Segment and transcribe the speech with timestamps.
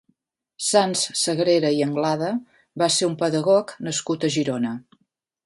[0.67, 2.31] Sants Sagrera i Anglada
[2.85, 4.75] va ser un pedagog nascut a Girona.